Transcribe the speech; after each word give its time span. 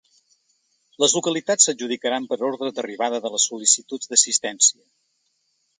Les 1.03 1.13
localitats 1.17 1.69
s’adjudicaran 1.69 2.25
per 2.33 2.39
ordre 2.49 2.73
d’arribada 2.79 3.23
de 3.27 3.35
les 3.35 3.47
sol·licituds 3.53 4.15
d’assistència. 4.15 4.85